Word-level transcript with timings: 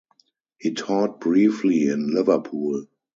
He 0.57 0.73
taught 0.73 1.19
briefly 1.21 1.87
in 1.87 2.11
Liverpool. 2.11 2.87